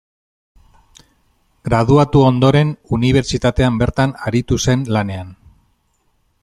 Graduatu 1.69 2.23
ondoren, 2.31 2.73
unibertsitatean 2.99 3.79
bertan 3.83 4.19
aritu 4.31 4.61
zen 4.67 4.89
lanean. 4.97 5.33